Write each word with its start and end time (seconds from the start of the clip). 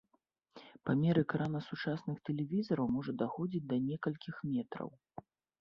Памер 0.89 1.19
экрана 1.23 1.61
сучасных 1.67 2.17
тэлевізараў 2.29 2.91
можа 2.97 3.11
даходзіць 3.23 3.65
да 3.75 3.81
некалькіх 3.89 4.35
метраў. 4.57 4.89